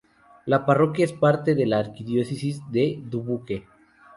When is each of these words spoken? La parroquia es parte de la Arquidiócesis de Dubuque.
La 0.47 0.65
parroquia 0.65 1.05
es 1.05 1.13
parte 1.13 1.53
de 1.53 1.67
la 1.67 1.77
Arquidiócesis 1.77 2.59
de 2.71 2.99
Dubuque. 3.05 3.67